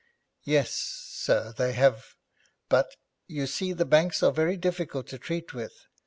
[0.41, 2.15] 'Yes, sir, they have,
[2.69, 2.95] but,
[3.27, 5.85] you see, banks are very difficult to treat with.